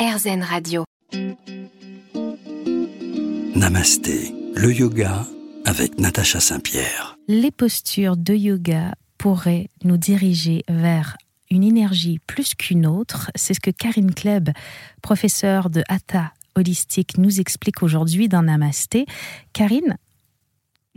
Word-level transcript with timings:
RZN 0.00 0.42
Radio. 0.42 0.84
Namasté, 3.54 4.34
le 4.54 4.72
yoga 4.72 5.26
avec 5.66 6.00
Natacha 6.00 6.40
Saint-Pierre. 6.40 7.18
Les 7.28 7.50
postures 7.50 8.16
de 8.16 8.32
yoga 8.32 8.94
pourraient 9.18 9.68
nous 9.84 9.98
diriger 9.98 10.62
vers 10.70 11.18
une 11.50 11.64
énergie 11.64 12.18
plus 12.26 12.54
qu'une 12.54 12.86
autre. 12.86 13.30
C'est 13.34 13.52
ce 13.52 13.60
que 13.60 13.70
Karine 13.70 14.14
Kleb, 14.14 14.48
professeure 15.02 15.68
de 15.68 15.82
Hatha 15.90 16.32
holistique, 16.56 17.18
nous 17.18 17.38
explique 17.38 17.82
aujourd'hui 17.82 18.30
dans 18.30 18.42
Namasté. 18.42 19.04
Karine, 19.52 19.98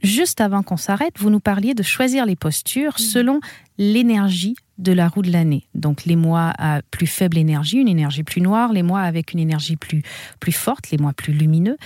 juste 0.04 0.42
avant 0.42 0.62
qu'on 0.62 0.78
s'arrête, 0.78 1.18
vous 1.18 1.30
nous 1.30 1.40
parliez 1.40 1.74
de 1.74 1.84
choisir 1.84 2.26
les 2.26 2.36
postures 2.36 3.00
selon 3.00 3.40
l'énergie 3.78 4.56
de 4.78 4.92
la 4.92 5.08
roue 5.08 5.22
de 5.22 5.32
l'année. 5.32 5.68
Donc 5.74 6.06
les 6.06 6.16
mois 6.16 6.54
à 6.58 6.82
plus 6.92 7.08
faible 7.08 7.38
énergie, 7.38 7.78
une 7.78 7.88
énergie 7.88 8.24
plus 8.24 8.42
noire, 8.42 8.74
les 8.74 8.84
mois 8.84 9.02
avec 9.02 9.34
une 9.34 9.40
énergie 9.40 9.76
plus, 9.76 10.04
plus 10.40 10.52
forte, 10.52 10.92
les 10.92 10.98
mois 10.98 11.14
plus 11.14 11.34
lumineux. 11.34 11.78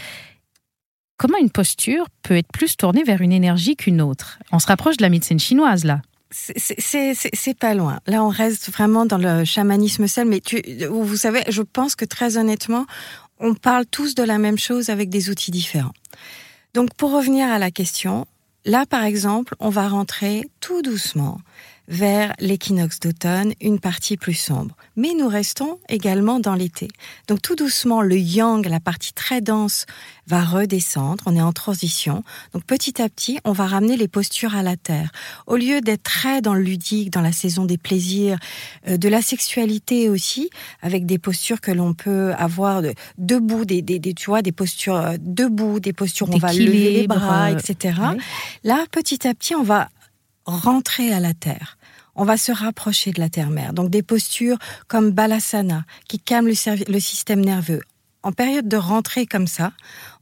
Comment 1.18 1.38
une 1.40 1.50
posture 1.50 2.06
peut 2.22 2.36
être 2.36 2.52
plus 2.52 2.78
tournée 2.78 3.04
vers 3.04 3.22
une 3.22 3.32
énergie 3.32 3.76
qu'une 3.76 4.02
autre? 4.02 4.40
On 4.52 4.60
se 4.60 4.68
rapproche 4.68 4.98
de 4.98 5.04
la 5.04 5.10
médecine 5.10 5.40
chinoise 5.40 5.84
là. 5.84 6.02
C'est 6.30 7.58
pas 7.58 7.74
loin. 7.74 8.00
Là, 8.06 8.24
on 8.24 8.30
reste 8.30 8.70
vraiment 8.70 9.06
dans 9.06 9.18
le 9.18 9.46
chamanisme 9.46 10.08
seul. 10.08 10.28
Mais 10.28 10.42
tu, 10.42 10.62
vous 10.90 11.16
savez, 11.16 11.42
je 11.48 11.62
pense 11.62 11.96
que 11.96 12.04
très 12.04 12.38
honnêtement, 12.38 12.86
on 13.40 13.54
parle 13.54 13.86
tous 13.86 14.14
de 14.14 14.24
la 14.24 14.38
même 14.38 14.58
chose 14.58 14.90
avec 14.90 15.10
des 15.10 15.30
outils 15.30 15.52
différents. 15.52 15.94
Donc, 16.78 16.94
pour 16.94 17.12
revenir 17.12 17.50
à 17.50 17.58
la 17.58 17.72
question, 17.72 18.28
là, 18.64 18.86
par 18.86 19.04
exemple, 19.04 19.56
on 19.60 19.70
va 19.70 19.88
rentrer 19.88 20.44
tout 20.60 20.84
doucement 20.84 21.40
vers 21.88 22.34
l'équinoxe 22.40 23.00
d'automne, 23.00 23.54
une 23.62 23.80
partie 23.80 24.18
plus 24.18 24.34
sombre. 24.34 24.76
Mais 24.96 25.14
nous 25.18 25.28
restons 25.28 25.80
également 25.88 26.40
dans 26.40 26.56
l'été. 26.56 26.90
Donc 27.28 27.42
tout 27.42 27.56
doucement, 27.56 28.02
le 28.02 28.18
yang, 28.18 28.66
la 28.68 28.80
partie 28.80 29.14
très 29.14 29.42
dense, 29.42 29.86
va 30.28 30.44
redescendre. 30.44 31.24
On 31.26 31.36
est 31.36 31.42
en 31.42 31.54
transition. 31.54 32.24
Donc 32.54 32.66
petit 32.66 33.02
à 33.02 33.08
petit, 33.08 33.40
on 33.46 33.54
va 33.54 33.68
ramener 33.68 33.96
les 33.96 34.10
postures 34.10 34.56
à 34.56 34.64
la 34.64 34.76
terre. 34.76 35.12
Au 35.46 35.56
lieu 35.56 35.80
d'être 35.80 36.04
très 36.04 36.42
dans 36.42 36.54
le 36.54 36.62
ludique, 36.62 37.12
dans 37.12 37.22
la 37.22 37.32
saison 37.32 37.64
des 37.64 37.78
plaisirs, 37.78 38.38
euh, 38.88 38.98
de 38.98 39.08
la 39.08 39.22
sexualité 39.22 40.10
aussi, 40.10 40.50
avec 40.82 41.06
des 41.06 41.18
postures 41.18 41.62
que 41.62 41.72
l'on 41.72 41.94
peut 41.94 42.34
avoir 42.38 42.82
de, 42.82 42.94
debout, 43.18 43.64
des, 43.64 43.82
des, 43.82 44.00
des, 44.00 44.14
tu 44.14 44.26
vois, 44.26 44.42
des 44.42 44.52
postures 44.52 44.98
euh, 44.98 45.16
debout, 45.20 45.80
des 45.80 45.94
postures 45.94 46.30
où 46.30 46.34
on 46.34 46.38
va 46.38 46.52
lever 46.52 46.92
les 46.92 47.08
bras, 47.08 47.52
etc. 47.52 48.00
Là, 48.64 48.86
petit 48.92 49.28
à 49.28 49.34
petit, 49.34 49.56
on 49.56 49.64
va 49.64 49.90
rentrer 50.46 51.14
à 51.14 51.20
la 51.20 51.34
terre. 51.34 51.77
On 52.18 52.26
va 52.26 52.36
se 52.36 52.52
rapprocher 52.52 53.12
de 53.12 53.20
la 53.20 53.30
terre-mère. 53.30 53.74
Donc 53.74 53.90
des 53.90 54.02
postures 54.02 54.58
comme 54.88 55.12
Balasana, 55.12 55.86
qui 56.08 56.20
calment 56.20 56.50
le, 56.50 57.00
système 57.00 57.42
nerveux. 57.42 57.82
En 58.24 58.32
période 58.32 58.68
de 58.68 58.78
rentrée 58.78 59.28
comme 59.28 59.48
ça, 59.48 59.72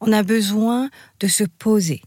on 0.02 0.12
a 0.12 0.22
besoin 0.22 0.90
de 1.22 1.28
se 1.28 1.46
poser, 1.46 2.02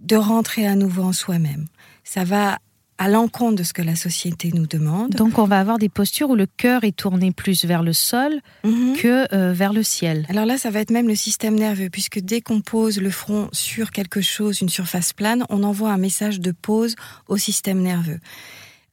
de 0.00 0.16
rentrer 0.16 0.66
à 0.66 0.74
nouveau 0.74 1.04
en 1.04 1.12
soi-même. 1.12 1.66
Ça 2.02 2.24
va 2.24 2.58
à 2.98 3.08
l'encontre 3.08 3.56
de 3.56 3.62
ce 3.62 3.72
que 3.72 3.82
la 3.82 3.96
société 3.96 4.50
nous 4.54 4.66
demande. 4.66 5.10
Donc 5.10 5.38
on 5.38 5.44
va 5.44 5.58
avoir 5.58 5.78
des 5.78 5.88
postures 5.88 6.30
où 6.30 6.36
le 6.36 6.46
cœur 6.46 6.84
est 6.84 6.96
tourné 6.96 7.32
plus 7.32 7.64
vers 7.64 7.82
le 7.82 7.92
sol 7.92 8.40
mhm. 8.62 8.96
que 8.96 9.34
euh, 9.34 9.52
vers 9.52 9.72
le 9.72 9.82
ciel. 9.82 10.26
Alors 10.28 10.46
là, 10.46 10.58
ça 10.58 10.70
va 10.70 10.80
être 10.80 10.90
même 10.90 11.08
le 11.08 11.16
système 11.16 11.56
nerveux, 11.56 11.90
puisque 11.90 12.20
dès 12.20 12.40
qu'on 12.40 12.60
pose 12.60 13.00
le 13.00 13.10
front 13.10 13.48
sur 13.52 13.90
quelque 13.90 14.20
chose, 14.20 14.60
une 14.60 14.68
surface 14.68 15.12
plane, 15.12 15.44
on 15.48 15.64
envoie 15.64 15.90
un 15.90 15.98
message 15.98 16.40
de 16.40 16.52
pause 16.52 16.94
au 17.26 17.36
système 17.36 17.80
nerveux. 17.80 18.20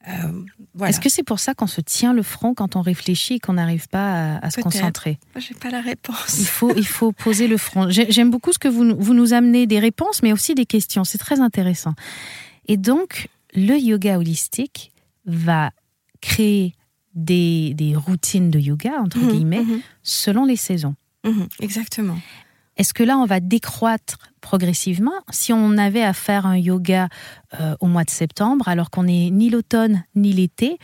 Euh, 0.08 0.86
Est-ce 0.86 1.00
que 1.00 1.08
c'est 1.08 1.22
pour 1.22 1.38
ça 1.38 1.54
qu'on 1.54 1.66
se 1.66 1.80
tient 1.80 2.12
le 2.12 2.22
front 2.22 2.54
quand 2.54 2.76
on 2.76 2.80
réfléchit 2.80 3.34
et 3.34 3.38
qu'on 3.38 3.52
n'arrive 3.52 3.88
pas 3.88 4.36
à, 4.36 4.50
se 4.50 4.60
concentrer? 4.60 5.18
Je 5.36 5.52
n'ai 5.52 5.58
pas 5.58 5.70
la 5.70 5.80
réponse. 5.80 6.38
Il 6.38 6.46
faut, 6.46 6.74
il 6.76 6.86
faut 6.86 7.12
poser 7.12 7.46
le 7.46 7.56
front. 7.56 7.88
J'aime 7.88 8.30
beaucoup 8.30 8.52
ce 8.52 8.58
que 8.58 8.68
vous, 8.68 8.94
vous 8.98 9.14
nous 9.14 9.32
amenez, 9.32 9.66
des 9.66 9.78
réponses, 9.78 10.22
mais 10.22 10.32
aussi 10.32 10.54
des 10.54 10.66
questions. 10.66 11.04
C'est 11.04 11.18
très 11.18 11.40
intéressant. 11.40 11.94
Et 12.66 12.76
donc, 12.76 13.28
le 13.54 13.78
yoga 13.78 14.18
holistique 14.18 14.92
va 15.26 15.70
créer 16.20 16.74
des, 17.14 17.94
routines 17.94 18.50
de 18.50 18.58
yoga, 18.58 18.92
entre 19.00 19.18
mhm, 19.18 19.30
guillemets, 19.30 19.64
mhm. 19.64 19.80
selon 20.02 20.44
les 20.44 20.56
saisons. 20.56 20.94
Mhm, 21.24 21.48
exactement. 21.60 22.18
Est-ce 22.82 22.94
que 22.94 23.04
là, 23.04 23.16
on 23.16 23.26
va 23.26 23.38
décroître 23.38 24.18
progressivement 24.40 25.12
Si 25.30 25.52
on 25.52 25.78
avait 25.78 26.02
à 26.02 26.12
faire 26.12 26.46
un 26.46 26.56
yoga 26.56 27.10
euh, 27.60 27.76
au 27.78 27.86
mois 27.86 28.02
de 28.02 28.10
septembre, 28.10 28.66
alors 28.66 28.90
qu'on 28.90 29.04
n'est 29.04 29.30
ni 29.30 29.50
l'automne 29.50 30.02
ni 30.16 30.32
l'été, 30.32 30.78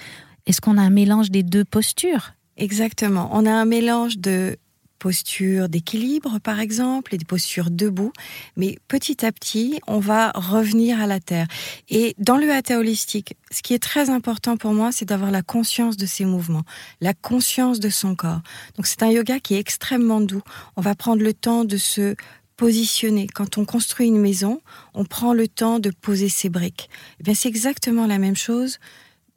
est-ce 0.47 0.61
qu'on 0.61 0.79
a 0.79 0.81
un 0.81 0.91
mélange 0.91 1.33
des 1.33 1.43
deux 1.43 1.65
postures? 1.65 2.35
Exactement. 2.57 3.31
On 3.33 3.47
a 3.47 3.51
un 3.51 3.65
mélange 3.65 4.19
de 4.19 4.59
postures 4.99 5.69
d'équilibre, 5.69 6.39
par 6.39 6.61
exemple, 6.61 7.15
et 7.15 7.19
des 7.19 7.25
postures 7.25 7.71
debout. 7.71 8.13
Mais 8.57 8.79
petit 8.89 9.25
à 9.25 9.33
petit, 9.33 9.81
on 9.87 9.99
va 9.99 10.33
revenir 10.35 11.01
à 11.01 11.07
la 11.07 11.21
terre. 11.21 11.47
Et 11.89 12.15
dans 12.19 12.37
le 12.37 12.51
hatha 12.51 12.79
holistique, 12.79 13.35
ce 13.51 13.63
qui 13.63 13.75
est 13.75 13.83
très 13.83 14.11
important 14.11 14.57
pour 14.57 14.73
moi, 14.73 14.93
c'est 14.93 15.07
d'avoir 15.07 15.31
la 15.31 15.43
conscience 15.43 15.97
de 15.97 16.07
ses 16.07 16.25
mouvements, 16.25 16.65
la 17.01 17.15
conscience 17.15 17.81
de 17.81 17.89
son 17.89 18.15
corps. 18.15 18.41
Donc 18.77 18.87
c'est 18.87 19.03
un 19.03 19.11
yoga 19.11 19.41
qui 19.41 19.55
est 19.55 19.61
extrêmement 19.61 20.21
doux. 20.21 20.43
On 20.77 20.83
va 20.83 20.95
prendre 20.95 21.23
le 21.23 21.33
temps 21.33 21.65
de 21.65 21.77
se 21.77 22.17
positionner. 22.57 23.29
Quand 23.29 23.57
on 23.57 23.65
construit 23.65 24.09
une 24.09 24.19
maison, 24.19 24.61
on 24.93 25.05
prend 25.05 25.33
le 25.33 25.49
temps 25.49 25.79
de 25.79 25.91
poser 25.91 26.29
ses 26.29 26.49
briques. 26.49 26.91
Eh 27.21 27.23
bien, 27.23 27.35
c'est 27.35 27.49
exactement 27.49 28.07
la 28.07 28.19
même 28.19 28.37
chose 28.37 28.79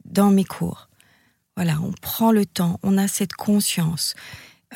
dans 0.04 0.30
mes 0.30 0.44
cours. 0.44 0.88
Voilà, 1.56 1.78
on 1.82 1.92
prend 1.92 2.32
le 2.32 2.46
temps, 2.46 2.78
on 2.82 2.98
a 2.98 3.08
cette 3.08 3.34
conscience. 3.34 4.14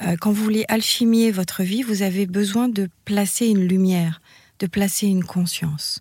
Euh, 0.02 0.16
quand 0.20 0.30
vous 0.30 0.42
voulez 0.42 0.64
alchimier 0.68 1.30
votre 1.30 1.62
vie, 1.62 1.82
vous 1.82 2.02
avez 2.02 2.26
besoin 2.26 2.68
de 2.68 2.88
placer 3.04 3.46
une 3.46 3.66
lumière, 3.66 4.20
de 4.58 4.66
placer 4.66 5.06
une 5.06 5.24
conscience. 5.24 6.00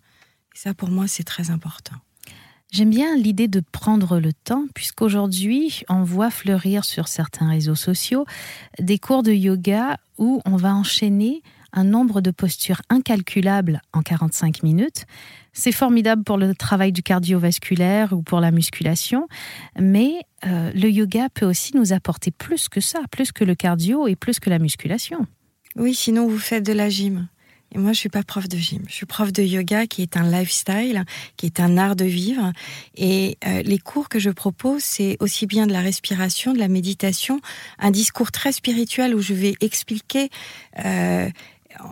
Et 0.53 0.57
ça, 0.57 0.73
pour 0.73 0.89
moi, 0.89 1.07
c'est 1.07 1.23
très 1.23 1.49
important. 1.49 1.95
J'aime 2.71 2.89
bien 2.89 3.15
l'idée 3.15 3.47
de 3.47 3.61
prendre 3.71 4.19
le 4.19 4.33
temps, 4.33 4.65
puisqu'aujourd'hui, 4.73 5.83
on 5.87 6.03
voit 6.03 6.29
fleurir 6.29 6.83
sur 6.83 7.07
certains 7.07 7.47
réseaux 7.47 7.75
sociaux 7.75 8.25
des 8.79 8.99
cours 8.99 9.23
de 9.23 9.31
yoga 9.31 9.97
où 10.17 10.41
on 10.45 10.57
va 10.57 10.73
enchaîner 10.73 11.41
un 11.71 11.83
nombre 11.83 12.21
de 12.21 12.31
postures 12.31 12.81
incalculables 12.89 13.81
en 13.93 14.01
45 14.01 14.63
minutes. 14.63 15.05
C'est 15.57 15.71
formidable 15.71 16.23
pour 16.23 16.37
le 16.37 16.53
travail 16.53 16.91
du 16.91 17.01
cardiovasculaire 17.01 18.11
ou 18.11 18.21
pour 18.21 18.41
la 18.41 18.51
musculation, 18.51 19.27
mais 19.79 20.19
euh, 20.45 20.69
le 20.75 20.89
yoga 20.89 21.29
peut 21.33 21.45
aussi 21.45 21.75
nous 21.77 21.93
apporter 21.93 22.29
plus 22.29 22.67
que 22.67 22.81
ça, 22.81 22.99
plus 23.09 23.31
que 23.31 23.45
le 23.45 23.55
cardio 23.55 24.05
et 24.05 24.17
plus 24.17 24.41
que 24.41 24.49
la 24.49 24.59
musculation. 24.59 25.25
Oui, 25.77 25.95
sinon 25.95 26.27
vous 26.27 26.37
faites 26.37 26.65
de 26.65 26.73
la 26.73 26.89
gym. 26.89 27.29
Et 27.73 27.77
moi, 27.77 27.93
je 27.93 27.99
suis 27.99 28.09
pas 28.09 28.23
prof 28.23 28.47
de 28.47 28.57
gym. 28.57 28.83
Je 28.87 28.93
suis 28.93 29.05
prof 29.05 29.33
de 29.33 29.43
yoga, 29.43 29.87
qui 29.87 30.01
est 30.01 30.17
un 30.17 30.29
lifestyle, 30.29 31.03
qui 31.35 31.45
est 31.45 31.59
un 31.59 31.77
art 31.77 31.95
de 31.95 32.05
vivre. 32.05 32.53
Et 32.95 33.37
euh, 33.45 33.63
les 33.63 33.79
cours 33.79 34.07
que 34.07 34.19
je 34.19 34.29
propose, 34.29 34.81
c'est 34.83 35.17
aussi 35.19 35.45
bien 35.45 35.67
de 35.67 35.73
la 35.73 35.81
respiration, 35.81 36.53
de 36.53 36.59
la 36.59 36.67
méditation, 36.67 37.41
un 37.79 37.91
discours 37.91 38.31
très 38.31 38.51
spirituel 38.51 39.15
où 39.15 39.21
je 39.21 39.33
vais 39.33 39.55
expliquer 39.61 40.29
euh, 40.85 41.29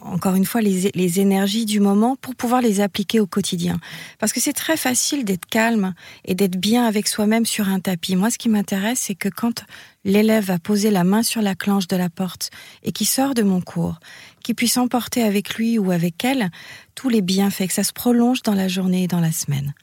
encore 0.04 0.36
une 0.36 0.46
fois, 0.46 0.62
les, 0.62 1.20
énergies 1.20 1.66
du 1.66 1.80
moment 1.80 2.16
pour 2.16 2.36
pouvoir 2.36 2.62
les 2.62 2.82
appliquer 2.82 3.20
au 3.20 3.28
quotidien. 3.28 3.80
Parce 4.20 4.34
que 4.34 4.40
c'est 4.40 4.54
très 4.54 4.78
facile 4.78 5.26
d'être 5.26 5.46
calme 5.46 5.94
et 6.26 6.36
d'être 6.36 6.58
bien 6.58 6.86
avec 6.86 7.08
soi-même 7.08 7.46
sur 7.46 7.70
un 7.70 7.80
tapis. 7.80 8.16
Moi, 8.16 8.30
ce 8.30 8.38
qui 8.38 8.50
m'intéresse, 8.50 9.00
c'est 9.00 9.16
que 9.16 9.30
quand 9.30 9.66
l'élève 10.04 10.46
va 10.46 10.60
poser 10.60 10.92
la 10.92 11.04
main 11.04 11.24
sur 11.24 11.42
la 11.42 11.56
clenche 11.56 11.88
de 11.88 11.96
la 11.96 12.10
porte 12.10 12.50
et 12.84 12.92
qui 12.92 13.06
sort 13.06 13.34
de 13.34 13.44
mon 13.44 13.62
cours, 13.62 14.00
qu'il 14.44 14.56
puisse 14.56 14.78
emporter 14.78 15.24
avec 15.24 15.56
lui 15.56 15.78
ou 15.80 15.92
avec 15.92 16.24
elle 16.26 16.50
tous 16.96 17.10
les 17.10 17.22
bienfaits, 17.22 17.68
que 17.68 17.74
ça 17.74 17.84
se 17.84 17.94
prolonge 17.94 18.44
dans 18.44 18.56
la 18.56 18.68
journée 18.68 19.04
et 19.04 19.08
dans 19.08 19.22
la 19.22 19.32
semaine. 19.32 19.74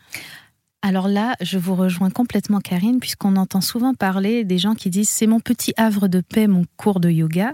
Alors 0.83 1.09
là, 1.09 1.37
je 1.43 1.59
vous 1.59 1.75
rejoins 1.75 2.11
complètement, 2.11 2.61
Karine, 2.61 3.01
puisqu'on 3.01 3.37
entend 3.37 3.61
souvent 3.61 3.93
parler 3.93 4.45
des 4.45 4.57
gens 4.57 4.75
qui 4.75 4.89
disent 4.89 5.11
c'est 5.11 5.27
mon 5.27 5.41
petit 5.41 5.75
havre 5.77 6.09
de 6.09 6.23
paix, 6.23 6.47
mon 6.47 6.65
cours 6.77 7.01
de 7.01 7.11
yoga. 7.11 7.53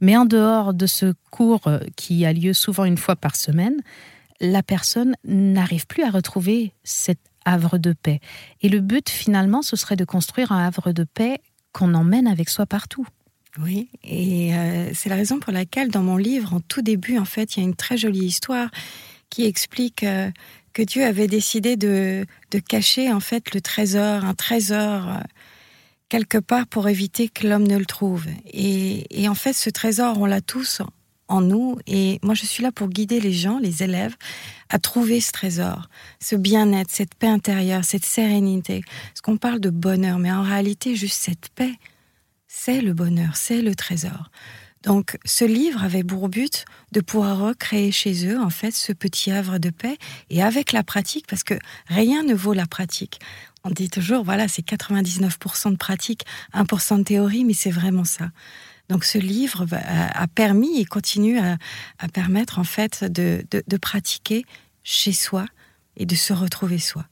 Mais 0.00 0.16
en 0.16 0.24
dehors 0.24 0.74
de 0.74 0.86
ce 0.86 1.14
cours 1.30 1.66
euh, 1.66 1.78
qui 1.96 2.24
a 2.24 2.32
lieu 2.32 2.52
souvent 2.52 2.84
une 2.84 2.98
fois 2.98 3.16
par 3.16 3.36
semaine, 3.36 3.80
la 4.40 4.62
personne 4.62 5.14
n'arrive 5.24 5.86
plus 5.86 6.02
à 6.02 6.10
retrouver 6.10 6.72
cet 6.82 7.18
havre 7.44 7.78
de 7.78 7.92
paix. 7.92 8.20
Et 8.62 8.68
le 8.68 8.80
but 8.80 9.08
finalement, 9.08 9.62
ce 9.62 9.76
serait 9.76 9.96
de 9.96 10.04
construire 10.04 10.52
un 10.52 10.66
havre 10.66 10.92
de 10.92 11.04
paix 11.04 11.40
qu'on 11.72 11.94
emmène 11.94 12.26
avec 12.26 12.48
soi 12.48 12.66
partout. 12.66 13.06
Oui, 13.58 13.88
et 14.04 14.54
euh, 14.54 14.90
c'est 14.94 15.08
la 15.08 15.16
raison 15.16 15.40
pour 15.40 15.52
laquelle 15.52 15.90
dans 15.90 16.02
mon 16.02 16.16
livre, 16.16 16.54
en 16.54 16.60
tout 16.60 16.82
début, 16.82 17.18
en 17.18 17.24
fait, 17.24 17.56
il 17.56 17.60
y 17.60 17.62
a 17.62 17.66
une 17.66 17.74
très 17.74 17.96
jolie 17.96 18.24
histoire 18.24 18.70
qui 19.28 19.44
explique 19.44 20.04
euh, 20.04 20.30
que 20.72 20.82
Dieu 20.82 21.04
avait 21.04 21.26
décidé 21.26 21.76
de, 21.76 22.24
de, 22.52 22.58
cacher 22.60 23.12
en 23.12 23.20
fait 23.20 23.52
le 23.52 23.60
trésor, 23.60 24.24
un 24.24 24.34
trésor 24.34 25.18
quelque 26.10 26.36
part 26.36 26.66
pour 26.66 26.88
éviter 26.88 27.30
que 27.30 27.46
l'homme 27.46 27.66
ne 27.66 27.78
le 27.78 27.86
trouve. 27.86 28.26
Et, 28.52 29.28
en 29.28 29.34
fait, 29.34 29.54
ce 29.54 29.70
trésor, 29.70 30.18
on 30.18 30.26
l'a 30.26 30.42
tous 30.42 30.82
en 31.28 31.40
nous. 31.40 31.78
Et 31.86 32.18
moi, 32.22 32.34
je 32.34 32.44
suis 32.44 32.62
là 32.62 32.72
pour 32.72 32.88
guider 32.88 33.20
les 33.20 33.32
gens, 33.32 33.58
les 33.58 33.82
élèves, 33.82 34.16
à 34.68 34.78
trouver 34.78 35.22
ce 35.22 35.32
trésor, 35.32 35.88
ce 36.20 36.36
bien-être, 36.36 36.90
cette 36.90 37.14
paix 37.14 37.28
intérieure, 37.28 37.84
cette 37.84 38.04
sérénité. 38.04 38.82
Parce 39.08 39.22
qu'on 39.22 39.38
parle 39.38 39.60
de 39.60 39.70
bonheur, 39.70 40.18
mais 40.18 40.32
en 40.32 40.42
réalité, 40.42 40.96
juste 40.96 41.22
cette 41.22 41.48
paix, 41.54 41.72
c'est 42.48 42.82
le 42.82 42.92
bonheur, 42.92 43.36
c'est 43.36 43.62
le 43.62 43.74
trésor. 43.74 44.30
Donc 44.82 45.18
ce 45.26 45.44
livre 45.44 45.84
avait 45.84 46.04
pour 46.04 46.28
but 46.28 46.64
de 46.92 47.00
pouvoir 47.00 47.38
recréer 47.38 47.92
chez 47.92 48.26
eux 48.26 48.40
en 48.40 48.48
fait 48.48 48.70
ce 48.70 48.92
petit 48.92 49.30
havre 49.30 49.58
de 49.58 49.68
paix 49.68 49.98
et 50.30 50.42
avec 50.42 50.72
la 50.72 50.82
pratique 50.82 51.26
parce 51.26 51.44
que 51.44 51.54
rien 51.86 52.22
ne 52.22 52.34
vaut 52.34 52.54
la 52.54 52.66
pratique. 52.66 53.20
On 53.64 53.70
dit 53.70 53.90
toujours 53.90 54.24
voilà 54.24 54.48
c'est 54.48 54.66
99% 54.66 55.72
de 55.72 55.76
pratique, 55.76 56.24
1% 56.54 56.98
de 56.98 57.02
théorie 57.04 57.44
mais 57.44 57.54
c'est 57.54 57.70
vraiment 57.70 58.04
ça. 58.04 58.30
Donc 58.88 59.04
ce 59.04 59.18
livre 59.18 59.66
a, 59.72 60.26
permis 60.26 60.80
et 60.80 60.84
continue 60.84 61.38
à, 61.38 61.58
permettre 62.12 62.58
en 62.58 62.64
fait 62.64 63.04
de, 63.04 63.44
de 63.50 63.76
pratiquer 63.76 64.44
chez 64.82 65.12
soi 65.12 65.46
et 65.96 66.06
de 66.06 66.16
se 66.16 66.32
retrouver 66.32 66.78
soi. 66.78 67.04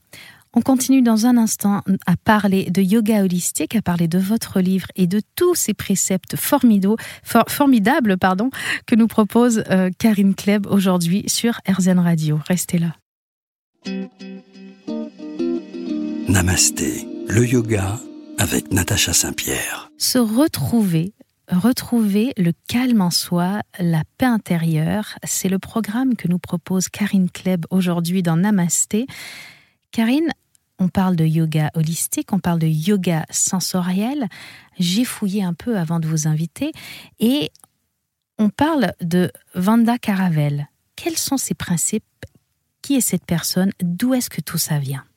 On 0.55 0.63
continue 0.63 1.03
dans 1.03 1.27
un 1.27 1.37
instant 1.37 1.83
à 2.07 2.17
parler 2.17 2.71
de 2.71 2.81
yoga 2.81 3.23
holistique, 3.23 3.77
à 3.77 3.83
parler 3.83 4.09
de 4.09 4.19
votre 4.19 4.61
livre 4.61 4.89
et 4.97 5.07
de 5.07 5.21
tous 5.37 5.55
ces 5.55 5.75
préceptes 5.75 6.37
formidables 6.37 8.17
pardon, 8.19 8.51
que 8.87 8.95
nous 8.95 9.07
propose 9.07 9.63
euh, 9.71 9.91
Karine 9.99 10.35
Kleb 10.35 10.67
aujourd'hui 10.67 11.25
sur 11.29 11.61
RZN 11.69 11.99
Radio. 11.99 12.41
Restez 12.49 12.79
là. 12.79 12.97
Namasté, 16.29 17.09
le 17.27 17.47
yoga 17.47 17.99
avec 18.37 18.71
Natacha 18.71 19.15
Saint-Pierre. 19.15 19.91
Se 19.97 20.19
retrouver 20.19 21.15
Retrouver 21.51 22.35
le 22.37 22.53
calme 22.69 23.01
en 23.01 23.11
soi, 23.11 23.63
la 23.79 24.03
paix 24.19 24.27
intérieure, 24.27 25.19
c'est 25.25 25.49
le 25.49 25.59
programme 25.59 26.15
que 26.15 26.29
nous 26.29 26.39
propose 26.39 26.91
Karine 26.91 27.31
Kleb 27.31 27.65
aujourd'hui 27.71 28.23
dans 28.23 28.37
Namasté. 28.37 29.07
Karine, 29.91 30.29
on 30.79 30.89
parle 30.89 31.17
de 31.17 31.25
yoga 31.25 31.71
holistique, 31.75 32.35
on 32.35 32.39
parle 32.39 32.59
de 32.59 32.67
yoga 32.67 33.25
sensoriel. 33.31 34.29
J'ai 34.79 35.07
fouillé 35.07 35.43
un 35.43 35.55
peu 35.55 35.79
avant 35.79 35.99
de 35.99 36.07
vous 36.07 36.29
inviter 36.29 36.73
et 37.19 37.51
on 38.39 38.51
parle 38.51 38.93
de 39.01 39.33
Vanda 39.55 39.97
Caravel. 39.97 40.69
Quels 40.95 41.17
sont 41.17 41.39
ses 41.39 41.55
principes? 41.55 42.05
Qui 42.83 42.97
est 42.97 43.01
cette 43.01 43.25
personne? 43.25 43.73
D'où 43.81 44.13
est-ce 44.13 44.29
que 44.29 44.43
tout 44.43 44.59
ça 44.59 44.79
vient? 44.79 45.08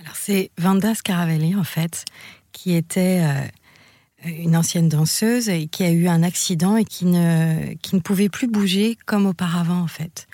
Alors 0.00 0.16
c'est 0.16 0.50
Vanda 0.56 0.94
Scaravelli 0.94 1.54
en 1.54 1.64
fait, 1.64 2.04
qui 2.52 2.74
était 2.74 3.22
euh, 3.22 4.30
une 4.30 4.56
ancienne 4.56 4.88
danseuse 4.88 5.48
et 5.48 5.66
qui 5.66 5.84
a 5.84 5.90
eu 5.90 6.08
un 6.08 6.22
accident 6.22 6.76
et 6.76 6.84
qui 6.84 7.04
ne, 7.04 7.74
qui 7.82 7.96
ne 7.96 8.00
pouvait 8.00 8.30
plus 8.30 8.46
bouger 8.46 8.96
comme 9.06 9.26
auparavant 9.26 9.80
en 9.80 9.86
fait. 9.86 10.26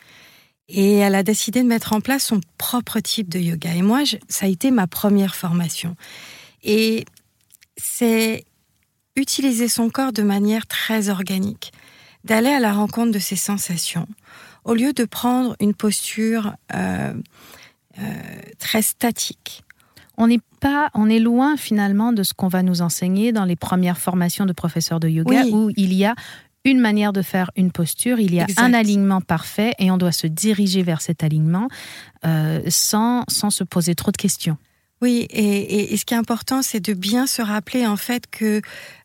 Et 0.68 0.96
elle 0.96 1.14
a 1.14 1.22
décidé 1.22 1.62
de 1.62 1.68
mettre 1.68 1.92
en 1.92 2.00
place 2.00 2.24
son 2.24 2.40
propre 2.58 3.00
type 3.00 3.28
de 3.28 3.38
yoga. 3.38 3.74
Et 3.74 3.82
moi, 3.82 4.02
ça 4.28 4.46
a 4.46 4.48
été 4.48 4.70
ma 4.70 4.86
première 4.86 5.36
formation. 5.36 5.96
Et 6.64 7.04
c'est 7.76 8.44
utiliser 9.14 9.68
son 9.68 9.90
corps 9.90 10.12
de 10.12 10.22
manière 10.22 10.66
très 10.66 11.08
organique, 11.08 11.72
d'aller 12.24 12.50
à 12.50 12.60
la 12.60 12.72
rencontre 12.72 13.12
de 13.12 13.18
ses 13.18 13.36
sensations, 13.36 14.08
au 14.64 14.74
lieu 14.74 14.92
de 14.92 15.04
prendre 15.04 15.56
une 15.60 15.74
posture 15.74 16.54
euh, 16.74 17.14
euh, 17.98 18.02
très 18.58 18.82
statique. 18.82 19.62
On 20.18 20.28
n'est 20.28 20.40
pas, 20.60 20.88
on 20.94 21.10
est 21.10 21.18
loin 21.18 21.56
finalement 21.56 22.12
de 22.12 22.22
ce 22.22 22.32
qu'on 22.32 22.48
va 22.48 22.62
nous 22.62 22.80
enseigner 22.80 23.32
dans 23.32 23.44
les 23.44 23.56
premières 23.56 23.98
formations 23.98 24.46
de 24.46 24.52
professeurs 24.52 24.98
de 24.98 25.08
yoga, 25.08 25.44
où 25.46 25.70
il 25.76 25.92
y 25.92 26.04
a 26.04 26.14
une 26.64 26.80
manière 26.80 27.12
de 27.12 27.22
faire 27.22 27.50
une 27.56 27.70
posture, 27.70 28.18
il 28.18 28.34
y 28.34 28.40
a 28.40 28.46
un 28.56 28.74
alignement 28.74 29.20
parfait 29.20 29.72
et 29.78 29.90
on 29.90 29.98
doit 29.98 30.12
se 30.12 30.26
diriger 30.26 30.82
vers 30.82 31.00
cet 31.00 31.22
alignement 31.22 31.68
euh, 32.24 32.60
sans, 32.68 33.24
sans 33.28 33.50
se 33.50 33.62
poser 33.62 33.94
trop 33.94 34.10
de 34.10 34.16
questions. 34.16 34.56
Oui, 35.02 35.26
et, 35.30 35.94
ce 35.96 36.06
qui 36.06 36.14
est 36.14 36.16
important, 36.16 36.62
c'est 36.62 36.80
de 36.80 36.94
bien 36.94 37.26
se 37.26 37.42
rappeler 37.42 37.86
en 37.86 37.98
fait 37.98 38.26
que 38.30 38.62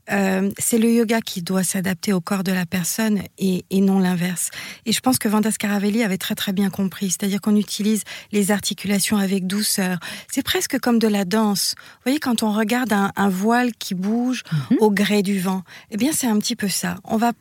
euh, 0.09 0.49
c'est 0.57 0.77
le 0.77 0.89
yoga 0.89 1.19
qui 1.19 1.41
doit 1.41 1.63
s'adapter 1.63 2.13
au 2.13 2.21
corps 2.21 2.43
de 2.43 2.53
la 2.53 2.65
personne 2.65 3.21
et, 3.37 3.63
non 3.73 3.99
l'inverse. 3.99 4.51
Et 4.85 4.93
je 4.93 5.01
pense 5.01 5.19
que 5.19 5.27
Vanda 5.27 5.51
Scaravelli 5.51 6.01
avait 6.03 6.17
très 6.17 6.35
très 6.35 6.53
bien 6.53 6.69
compris, 6.69 7.09
c'est-à-dire 7.09 7.41
qu'on 7.41 7.57
utilise 7.57 8.03
les 8.31 8.51
articulations 8.51 9.17
avec 9.17 9.47
douceur. 9.47 9.99
C'est 10.31 10.43
presque 10.43 10.79
comme 10.79 10.97
de 10.97 11.09
la 11.09 11.25
danse. 11.25 11.75
Vous 11.77 12.03
voyez, 12.05 12.19
quand 12.19 12.41
on 12.41 12.53
regarde 12.53 12.93
un, 12.93 13.29
voile 13.29 13.73
qui 13.73 13.93
bouge 13.93 14.43
mhm. 14.51 14.77
au 14.79 14.91
gré 14.91 15.23
du 15.23 15.39
vent, 15.39 15.63
eh 15.89 15.97
bien 15.97 16.11
c'est 16.13 16.27
un 16.27 16.39
petit 16.39 16.55
peu 16.55 16.69
ça. 16.69 16.95
On 17.03 17.17
va 17.17 17.33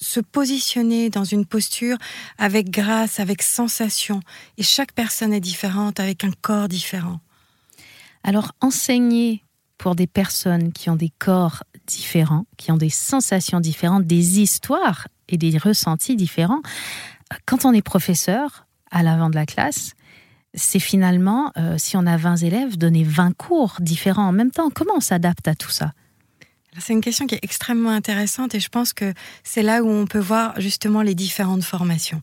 se 0.00 0.20
positionner 0.20 1.10
dans 1.10 1.24
une 1.24 1.44
posture 1.44 1.98
avec 2.38 2.70
grâce, 2.70 3.20
avec 3.20 3.42
sensation. 3.42 4.20
Et 4.56 4.62
chaque 4.62 4.92
personne 4.92 5.34
est 5.34 5.40
différente, 5.40 6.00
avec 6.00 6.24
un 6.24 6.30
corps 6.40 6.68
différent. 6.68 7.20
Alors, 8.24 8.52
enseigner 8.60 9.44
pour 9.78 9.94
des 9.94 10.06
personnes 10.06 10.72
qui 10.72 10.90
ont 10.90 10.96
des 10.96 11.12
corps 11.18 11.62
différents, 11.86 12.46
qui 12.56 12.72
ont 12.72 12.76
des 12.76 12.90
sensations 12.90 13.60
différentes, 13.60 14.06
des 14.06 14.40
histoires 14.40 15.06
et 15.28 15.38
des 15.38 15.56
ressentis 15.56 16.16
différents, 16.16 16.62
quand 17.46 17.64
on 17.64 17.72
est 17.72 17.82
professeur 17.82 18.66
à 18.90 19.02
l'avant 19.02 19.30
de 19.30 19.36
la 19.36 19.46
classe, 19.46 19.92
c'est 20.54 20.80
finalement, 20.80 21.52
euh, 21.56 21.76
si 21.78 21.96
on 21.96 22.06
a 22.06 22.16
20 22.16 22.36
élèves, 22.36 22.78
donner 22.78 23.04
20 23.04 23.36
cours 23.36 23.76
différents 23.80 24.28
en 24.28 24.32
même 24.32 24.50
temps. 24.50 24.70
Comment 24.70 24.94
on 24.96 25.00
s'adapte 25.00 25.46
à 25.46 25.54
tout 25.54 25.70
ça? 25.70 25.92
C'est 26.78 26.92
une 26.92 27.00
question 27.00 27.26
qui 27.26 27.34
est 27.34 27.40
extrêmement 27.42 27.90
intéressante 27.90 28.54
et 28.54 28.60
je 28.60 28.68
pense 28.68 28.92
que 28.92 29.12
c'est 29.42 29.62
là 29.62 29.82
où 29.82 29.88
on 29.88 30.06
peut 30.06 30.18
voir 30.18 30.60
justement 30.60 31.02
les 31.02 31.14
différentes 31.14 31.64
formations. 31.64 32.22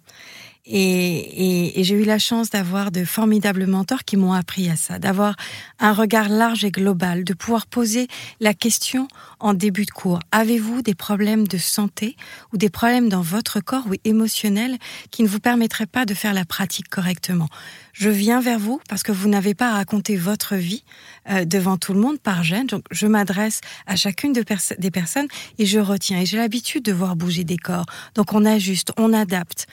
Et, 0.68 1.84
j'ai 1.84 1.96
eu 1.96 2.04
la 2.04 2.18
chance 2.18 2.50
d'avoir 2.50 2.92
de 2.92 3.06
formidables 3.06 3.68
mentors 3.68 4.04
qui 4.04 4.18
m'ont 4.18 4.34
appris 4.34 4.70
à 4.70 4.76
ça, 4.76 4.98
d'avoir 4.98 5.36
un 5.80 5.94
regard 5.94 6.30
large 6.30 6.66
et 6.66 6.72
global, 6.72 7.24
de 7.24 7.34
pouvoir 7.34 7.68
poser 7.68 8.08
la 8.40 8.56
question 8.56 9.08
en 9.40 9.54
début 9.54 9.86
de 9.86 9.92
cours. 9.92 10.20
Avez-vous 10.32 10.82
des 10.82 10.96
problèmes 10.96 11.48
de 11.48 11.60
santé 11.60 12.16
ou 12.52 12.58
des 12.58 12.70
problèmes 12.70 13.10
dans 13.10 13.22
votre 13.22 13.60
corps 13.60 13.86
ou 13.88 13.94
émotionnels 14.04 14.78
qui 15.12 15.22
ne 15.22 15.28
vous 15.28 15.40
permettraient 15.40 15.86
pas 15.86 16.06
de 16.06 16.16
faire 16.16 16.34
la 16.34 16.46
pratique 16.46 16.90
correctement? 16.90 17.50
Je 17.94 18.10
viens 18.10 18.42
vers 18.42 18.60
vous 18.60 18.82
parce 18.90 19.04
que 19.04 19.12
vous 19.12 19.30
n'avez 19.30 19.54
pas 19.54 19.70
à 19.70 19.74
raconter 19.76 20.18
votre 20.18 20.56
vie 20.56 20.84
euh, 21.30 21.46
devant 21.46 21.78
tout 21.78 21.94
le 21.94 22.00
monde 22.00 22.20
par 22.20 22.44
gêne. 22.44 22.68
Donc 22.68 22.84
je 22.92 23.08
m'adresse 23.08 23.62
à 23.86 23.96
chacune 23.96 24.34
des 24.34 24.44
personnes 24.92 25.28
et 25.60 25.66
je 25.66 25.80
retiens. 25.80 26.20
Et 26.20 26.26
j'ai 26.26 26.38
l'habitude 26.38 26.84
de 26.84 26.92
voir 26.92 27.16
bouger 27.16 27.44
des 27.44 27.58
corps. 27.58 27.86
Donc 28.16 28.34
on 28.34 28.44
ajuste, 28.44 28.92
on 28.98 29.14
adapte. 29.14 29.68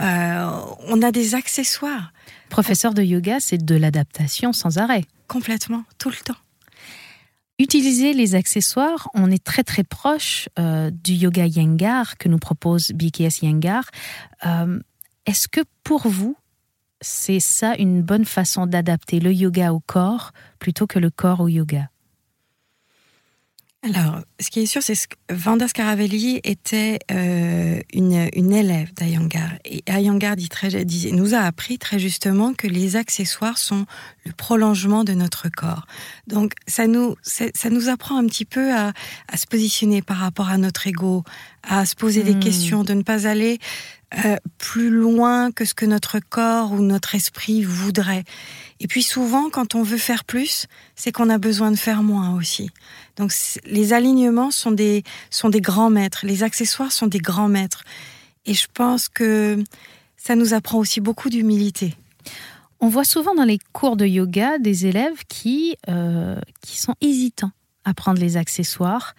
Euh, 0.00 0.60
on 0.88 1.02
a 1.02 1.12
des 1.12 1.34
accessoires. 1.34 2.12
Professeur 2.48 2.94
de 2.94 3.02
yoga, 3.02 3.38
c'est 3.40 3.58
de 3.58 3.74
l'adaptation 3.74 4.52
sans 4.52 4.78
arrêt. 4.78 5.04
Complètement, 5.28 5.84
tout 5.98 6.10
le 6.10 6.16
temps. 6.16 6.38
Utiliser 7.58 8.14
les 8.14 8.34
accessoires, 8.34 9.10
on 9.12 9.30
est 9.30 9.44
très 9.44 9.62
très 9.62 9.84
proche 9.84 10.48
euh, 10.58 10.90
du 10.90 11.12
yoga 11.12 11.44
Yengar 11.44 12.16
que 12.16 12.28
nous 12.28 12.38
propose 12.38 12.92
BKS 12.92 13.42
Yengar. 13.42 13.84
Euh, 14.46 14.80
est-ce 15.26 15.46
que 15.46 15.60
pour 15.84 16.08
vous, 16.08 16.36
c'est 17.02 17.40
ça 17.40 17.74
une 17.76 18.00
bonne 18.02 18.24
façon 18.24 18.66
d'adapter 18.66 19.20
le 19.20 19.32
yoga 19.32 19.74
au 19.74 19.80
corps 19.80 20.32
plutôt 20.58 20.86
que 20.86 20.98
le 20.98 21.10
corps 21.10 21.40
au 21.40 21.48
yoga? 21.48 21.90
Alors, 23.82 24.20
ce 24.38 24.50
qui 24.50 24.60
est 24.60 24.66
sûr, 24.66 24.82
c'est 24.82 24.94
que 24.94 25.34
Vanda 25.34 25.66
Scaravelli 25.66 26.38
était 26.44 26.98
euh, 27.10 27.80
une, 27.94 28.28
une, 28.34 28.52
élève 28.52 28.92
d'Ayangar. 28.92 29.52
Et 29.64 29.82
Ayangar 29.86 30.36
dit 30.36 30.50
très, 30.50 30.84
dit, 30.84 31.10
nous 31.14 31.32
a 31.34 31.38
appris 31.38 31.78
très 31.78 31.98
justement 31.98 32.52
que 32.52 32.66
les 32.66 32.96
accessoires 32.96 33.56
sont 33.56 33.86
le 34.26 34.32
prolongement 34.32 35.02
de 35.02 35.14
notre 35.14 35.48
corps. 35.48 35.86
Donc, 36.26 36.52
ça 36.66 36.86
nous, 36.86 37.16
ça 37.22 37.70
nous 37.70 37.88
apprend 37.88 38.18
un 38.18 38.26
petit 38.26 38.44
peu 38.44 38.70
à, 38.74 38.92
à, 39.28 39.36
se 39.38 39.46
positionner 39.46 40.02
par 40.02 40.18
rapport 40.18 40.50
à 40.50 40.58
notre 40.58 40.86
ego, 40.86 41.24
à 41.62 41.86
se 41.86 41.94
poser 41.94 42.22
des 42.22 42.34
hmm. 42.34 42.40
questions, 42.40 42.84
de 42.84 42.92
ne 42.92 43.02
pas 43.02 43.26
aller 43.26 43.60
euh, 44.24 44.36
plus 44.58 44.90
loin 44.90 45.52
que 45.52 45.64
ce 45.64 45.72
que 45.72 45.86
notre 45.86 46.18
corps 46.18 46.72
ou 46.72 46.80
notre 46.80 47.14
esprit 47.14 47.62
voudrait. 47.62 48.24
Et 48.80 48.88
puis 48.88 49.04
souvent, 49.04 49.50
quand 49.50 49.76
on 49.76 49.84
veut 49.84 49.98
faire 49.98 50.24
plus, 50.24 50.66
c'est 50.96 51.12
qu'on 51.12 51.30
a 51.30 51.38
besoin 51.38 51.70
de 51.70 51.76
faire 51.76 52.02
moins 52.02 52.34
aussi. 52.34 52.70
Donc 53.20 53.32
les 53.66 53.92
alignements 53.92 54.50
sont 54.50 54.72
des, 54.72 55.04
sont 55.28 55.50
des 55.50 55.60
grands 55.60 55.90
maîtres, 55.90 56.24
les 56.24 56.42
accessoires 56.42 56.90
sont 56.90 57.06
des 57.06 57.18
grands 57.18 57.48
maîtres. 57.48 57.84
Et 58.46 58.54
je 58.54 58.66
pense 58.72 59.10
que 59.10 59.62
ça 60.16 60.34
nous 60.36 60.54
apprend 60.54 60.78
aussi 60.78 61.02
beaucoup 61.02 61.28
d'humilité. 61.28 61.94
On 62.80 62.88
voit 62.88 63.04
souvent 63.04 63.34
dans 63.34 63.44
les 63.44 63.58
cours 63.74 63.96
de 63.96 64.06
yoga 64.06 64.58
des 64.58 64.86
élèves 64.86 65.24
qui, 65.28 65.76
euh, 65.90 66.40
qui 66.62 66.78
sont 66.78 66.94
hésitants 67.02 67.52
à 67.84 67.92
prendre 67.92 68.18
les 68.18 68.38
accessoires, 68.38 69.14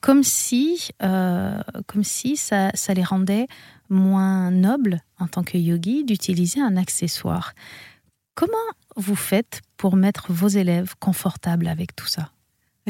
comme 0.00 0.24
si, 0.24 0.88
euh, 1.04 1.60
comme 1.86 2.02
si 2.02 2.36
ça, 2.36 2.72
ça 2.74 2.94
les 2.94 3.04
rendait 3.04 3.46
moins 3.88 4.50
noble 4.50 5.02
en 5.20 5.28
tant 5.28 5.44
que 5.44 5.56
yogi 5.56 6.02
d'utiliser 6.02 6.60
un 6.60 6.76
accessoire. 6.76 7.54
Comment 8.34 8.54
vous 8.96 9.14
faites 9.16 9.62
pour 9.76 9.94
mettre 9.94 10.32
vos 10.32 10.48
élèves 10.48 10.94
confortables 10.98 11.68
avec 11.68 11.94
tout 11.94 12.08
ça? 12.08 12.30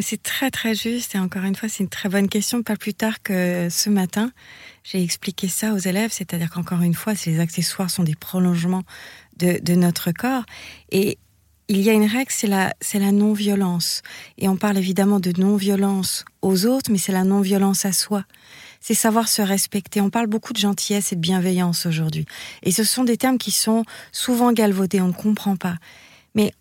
C'est 0.03 0.23
très 0.23 0.51
très 0.51 0.75
juste 0.75 1.15
et 1.15 1.19
encore 1.19 1.45
une 1.45 1.55
fois 1.55 1.69
c'est 1.69 1.83
une 1.83 1.89
très 1.89 2.09
bonne 2.09 2.29
question. 2.29 2.63
Pas 2.63 2.77
plus 2.77 2.95
tard 2.95 3.23
que 3.23 3.69
ce 3.71 3.89
matin, 3.89 4.31
j'ai 4.85 5.03
expliqué 5.03 5.49
ça 5.49 5.73
aux 5.73 5.79
élèves, 5.79 6.13
c'est-à-dire 6.13 6.51
qu'encore 6.51 6.83
une 6.83 6.95
fois, 6.95 7.15
ces 7.15 7.41
accessoires 7.41 7.91
sont 7.91 8.03
des 8.03 8.15
prolongements 8.15 8.83
de, 9.39 9.75
notre 9.75 10.13
corps 10.13 10.45
et 10.91 11.19
il 11.69 11.81
y 11.81 11.91
a 11.91 11.93
une 11.93 12.07
règle, 12.07 12.31
c'est 12.31 12.47
la, 12.47 12.73
c'est 12.81 13.01
la 13.01 13.11
non-violence. 13.11 14.03
Et 14.39 14.49
on 14.49 14.57
parle 14.57 14.79
évidemment 14.79 15.19
de 15.19 15.33
non-violence 15.37 16.25
aux 16.41 16.65
autres, 16.65 16.93
mais 16.93 16.99
c'est 16.99 17.11
la 17.11 17.25
non-violence 17.25 17.85
à 17.85 17.93
soi. 17.93 18.25
C'est 18.81 18.95
savoir 18.95 19.27
se 19.29 19.43
respecter. 19.43 20.01
On 20.01 20.11
parle 20.11 20.29
beaucoup 20.29 20.53
de 20.53 20.59
gentillesse 20.59 21.13
et 21.13 21.17
de 21.17 21.21
bienveillance 21.21 21.85
aujourd'hui. 21.87 22.25
Et 22.63 22.71
ce 22.71 22.85
sont 22.85 23.03
des 23.03 23.17
termes 23.17 23.39
qui 23.39 23.51
sont 23.51 23.85
souvent 24.13 24.53
galvaudés, 24.53 25.01
on 25.01 25.09
ne 25.09 25.13
comprend 25.13 25.57
pas. 25.57 25.77
Mais 26.37 26.53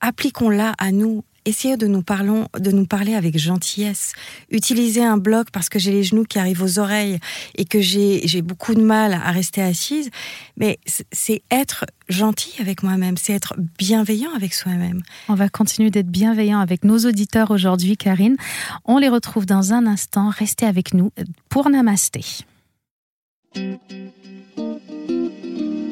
appliquons-la 0.00 0.74
à 0.76 0.92
nous, 0.92 1.24
essayez 1.44 1.76
de 1.76 1.86
nous, 1.86 2.02
parlons, 2.02 2.48
de 2.58 2.70
nous 2.70 2.86
parler 2.86 3.14
avec 3.14 3.38
gentillesse. 3.38 4.12
Utilisez 4.50 5.04
un 5.04 5.16
bloc 5.16 5.48
parce 5.52 5.68
que 5.68 5.78
j'ai 5.78 5.92
les 5.92 6.02
genoux 6.02 6.24
qui 6.24 6.38
arrivent 6.38 6.62
aux 6.62 6.78
oreilles 6.78 7.18
et 7.56 7.64
que 7.64 7.80
j'ai 7.80 8.42
beaucoup 8.42 8.74
de 8.74 8.82
mal 8.82 9.12
à 9.12 9.30
rester 9.30 9.62
assise. 9.62 10.10
Mais 10.56 10.78
c'est 11.12 11.42
être 11.50 11.84
gentil 12.08 12.54
avec 12.60 12.82
moi-même, 12.82 13.16
c'est 13.16 13.32
être 13.32 13.54
bienveillant 13.78 14.32
avec 14.34 14.54
soi-même. 14.54 15.02
On 15.28 15.34
va 15.34 15.48
continuer 15.48 15.90
d'être 15.90 16.10
bienveillant 16.10 16.60
avec 16.60 16.84
nos 16.84 16.98
auditeurs 16.98 17.50
aujourd'hui, 17.50 17.96
Karine. 17.96 18.36
On 18.84 18.98
les 18.98 19.08
retrouve 19.08 19.46
dans 19.46 19.72
un 19.72 19.86
instant. 19.86 20.30
Restez 20.30 20.66
avec 20.66 20.94
nous 20.94 21.10
pour 21.48 21.68
Namasté. 21.70 22.24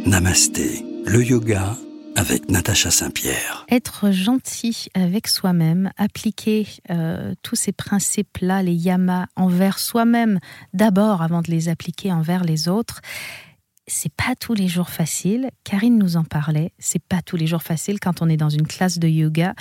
Namasté, 0.07 0.85
le 1.07 1.25
yoga 1.25 1.77
avec 2.17 2.51
Natacha 2.51 2.91
Saint-Pierre. 2.91 3.67
Être 3.71 4.11
gentil 4.11 4.89
avec 4.95 5.29
soi-même, 5.29 5.91
appliquer 5.97 6.67
euh, 6.91 7.35
tous 7.43 7.57
ces 7.57 7.73
principes-là, 7.73 8.63
les 8.63 8.75
yamas, 8.75 9.27
envers 9.37 9.79
soi-même 9.79 10.39
d'abord 10.73 11.23
avant 11.23 11.43
de 11.43 11.51
les 11.51 11.69
appliquer 11.69 12.13
envers 12.13 12.45
les 12.45 12.69
autres, 12.69 13.01
c'est 13.87 14.13
pas 14.13 14.35
tous 14.39 14.55
les 14.55 14.69
jours 14.69 14.91
facile. 14.91 15.51
Karine 15.65 15.99
nous 15.99 16.17
en 16.17 16.25
parlait. 16.25 16.73
C'est 16.79 17.03
pas 17.03 17.21
tous 17.21 17.37
les 17.37 17.47
jours 17.47 17.63
facile 17.63 17.99
quand 18.01 18.23
on 18.23 18.29
est 18.29 18.37
dans 18.37 18.49
une 18.49 18.67
classe 18.67 18.99
de 18.99 19.09
yoga 19.09 19.55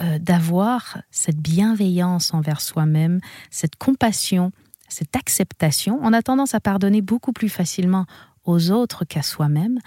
euh, 0.00 0.18
d'avoir 0.18 0.98
cette 1.10 1.38
bienveillance 1.38 2.34
envers 2.34 2.60
soi-même, 2.60 3.20
cette 3.50 3.76
compassion, 3.76 4.52
cette 4.88 5.14
acceptation. 5.16 5.98
On 6.02 6.12
a 6.12 6.22
tendance 6.22 6.54
à 6.54 6.60
pardonner 6.60 7.00
beaucoup 7.00 7.32
plus 7.32 7.48
facilement 7.48 8.06
aux 8.44 8.70
autres 8.70 9.04
qu'à 9.04 9.22
soi-même. 9.22 9.78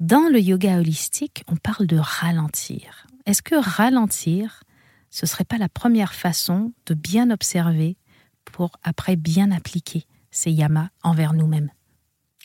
Dans 0.00 0.28
le 0.30 0.38
yoga 0.38 0.78
holistique, 0.78 1.42
on 1.48 1.56
parle 1.56 1.86
de 1.86 1.96
ralentir. 1.96 3.06
Est-ce 3.24 3.40
que 3.40 3.54
ralentir, 3.54 4.62
ce 5.08 5.24
serait 5.24 5.44
pas 5.44 5.56
la 5.56 5.70
première 5.70 6.12
façon 6.12 6.74
de 6.84 6.92
bien 6.92 7.30
observer 7.30 7.96
pour 8.44 8.72
après 8.82 9.16
bien 9.16 9.50
appliquer 9.50 10.04
ces 10.30 10.50
yamas 10.50 10.90
envers 11.02 11.32
nous-mêmes? 11.32 11.70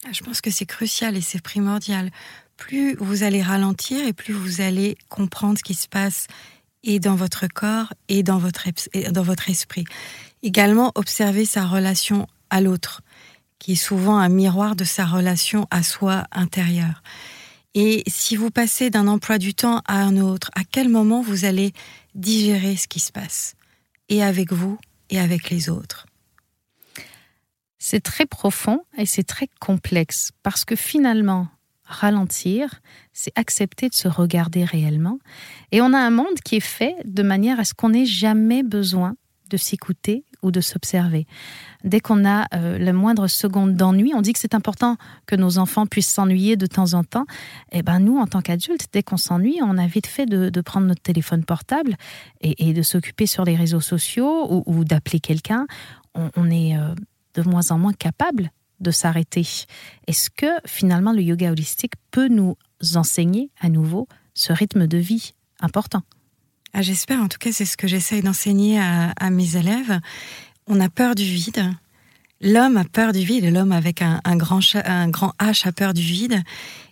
Ah, 0.06 0.14
Je 0.14 0.24
pense 0.24 0.40
que 0.40 0.50
c'est 0.50 0.66
crucial 0.66 1.18
et 1.18 1.22
c'est 1.22 1.42
primordial. 1.42 2.10
Plus 2.56 2.96
vous 2.96 3.24
allez 3.24 3.42
ralentir 3.42 4.08
et 4.08 4.14
plus 4.14 4.34
vous 4.34 4.62
allez 4.62 4.98
comprendre 5.10 5.58
ce 5.58 5.64
qui 5.64 5.74
se 5.74 5.90
passe 5.90 6.28
et 6.84 7.02
dans 7.02 7.16
votre 7.16 7.48
corps 7.48 7.94
et 8.08 8.24
dans 8.24 8.38
votre, 8.38 8.70
dans 9.12 9.24
votre 9.24 9.50
esprit. 9.50 9.84
Également, 10.42 10.94
observer 10.96 11.44
sa 11.44 11.66
relation 11.66 12.28
à 12.50 12.62
l'autre, 12.62 13.02
qui 13.60 13.74
est 13.74 13.76
souvent 13.76 14.20
un 14.20 14.30
miroir 14.30 14.78
de 14.78 14.86
sa 14.86 15.06
relation 15.06 15.68
à 15.70 15.84
soi 15.84 16.24
intérieure. 16.32 17.04
Et 17.74 18.04
si 18.08 18.36
vous 18.36 18.52
passez 18.52 18.90
d'un 18.90 19.08
emploi 19.08 19.38
du 19.38 19.54
temps 19.54 19.82
à 19.88 20.02
un 20.02 20.18
autre, 20.18 20.52
à 20.56 20.64
quel 20.64 20.90
moment 20.90 21.22
vous 21.22 21.46
allez 21.46 21.72
digérer 22.16 22.76
ce 22.76 22.88
qui 22.88 23.00
se 23.00 23.12
passe? 23.12 23.56
Et 24.10 24.22
avec 24.22 24.52
vous 24.52 24.78
et 25.10 25.20
avec 25.20 25.50
les 25.50 25.70
autres. 25.70 26.06
C'est 27.80 28.02
très 28.02 28.26
profond 28.26 28.82
et 28.98 29.06
c'est 29.06 29.24
très 29.24 29.48
complexe 29.60 30.32
parce 30.44 30.66
que 30.66 30.76
finalement, 30.76 31.48
ralentir, 31.84 32.82
c'est 33.14 33.32
accepter 33.36 33.90
de 33.90 33.96
se 33.96 34.08
regarder 34.08 34.66
réellement. 34.66 35.20
Et 35.72 35.82
on 35.82 35.94
a 35.94 35.98
un 35.98 36.12
monde 36.12 36.40
qui 36.44 36.58
est 36.58 36.60
fait 36.60 36.96
de 37.06 37.24
manière 37.24 37.60
à 37.60 37.64
ce 37.64 37.74
qu'on 37.74 37.90
n'ait 37.90 38.06
jamais 38.06 38.64
besoin 38.64 39.16
de 39.50 39.58
s'écouter 39.58 40.26
ou 40.42 40.52
de 40.52 40.62
s'observer. 40.62 41.28
Dès 41.84 42.00
qu'on 42.00 42.26
a 42.26 42.46
euh, 42.54 42.78
la 42.78 42.94
moindre 42.94 43.28
seconde 43.28 43.76
d'ennui, 43.76 44.14
on 44.16 44.22
dit 44.22 44.34
que 44.34 44.40
c'est 44.40 44.56
important 44.56 44.98
que 45.26 45.36
nos 45.36 45.58
enfants 45.58 45.86
puissent 45.86 46.12
s'ennuyer 46.12 46.56
de 46.56 46.66
temps 46.66 46.94
en 46.94 47.04
temps. 47.04 47.26
Et 47.72 47.80
eh 47.80 47.84
ben 47.84 48.00
nous, 48.00 48.18
en 48.18 48.28
tant 48.28 48.42
qu'adultes, 48.42 48.88
dès 48.92 49.04
qu'on 49.04 49.18
s'ennuie, 49.18 49.60
on 49.62 49.78
a 49.78 49.88
vite 49.88 50.08
fait 50.08 50.26
de, 50.26 50.62
prendre 50.62 50.88
notre 50.88 51.02
téléphone 51.02 51.44
portable 51.44 51.96
et, 52.42 52.74
de 52.74 52.82
s'occuper 52.82 53.26
sur 53.26 53.46
les 53.46 53.56
réseaux 53.56 53.82
sociaux 53.82 54.64
ou, 54.66 54.84
d'appeler 54.86 55.20
quelqu'un. 55.20 55.66
On, 56.14 56.50
est 56.50 56.78
euh, 56.78 56.94
de 57.34 57.42
moins 57.42 57.72
en 57.72 57.80
moins 57.80 57.94
capable 57.94 58.52
de 58.80 58.92
s'arrêter. 58.92 59.48
Est-ce 60.08 60.30
que 60.30 60.48
finalement 60.66 61.14
le 61.14 61.22
yoga 61.22 61.52
holistique 61.52 61.94
peut 62.12 62.28
nous 62.28 62.58
enseigner 62.96 63.52
à 63.60 63.70
nouveau 63.70 64.08
ce 64.34 64.54
rythme 64.54 64.88
de 64.88 64.98
vie 64.98 65.34
important? 65.60 66.04
Ah, 66.74 66.82
J'espère, 66.82 67.22
en 67.22 67.28
tout 67.28 67.38
cas 67.38 67.52
c'est 67.52 67.66
ce 67.66 67.78
que 67.78 67.88
j'essaye 67.88 68.22
d'enseigner 68.22 68.80
à, 68.80 69.30
mes 69.30 69.58
élèves. 69.58 70.00
On 70.68 70.80
a 70.80 70.90
peur 70.90 71.16
du 71.16 71.24
vide. 71.24 71.72
L'homme 72.40 72.78
a 72.78 72.86
peur 72.86 73.12
du 73.12 73.20
vide, 73.20 73.46
l'homme 73.46 73.72
avec 73.72 74.02
un, 74.02 74.20
grand, 74.36 74.60
H 74.60 75.68
a 75.68 75.72
peur 75.72 75.94
du 75.94 76.02
vide. 76.02 76.42